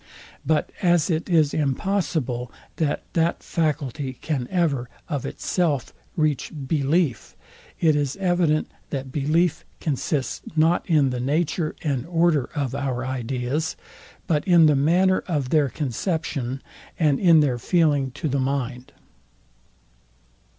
[0.43, 7.35] But as it is impossible, that that faculty can ever, of itself, reach belief,
[7.79, 13.75] it is evident, that belief consists not in the nature and order of our ideas,
[14.25, 16.63] but in the manner of their conception,
[16.97, 18.93] and in their feeling to the mind.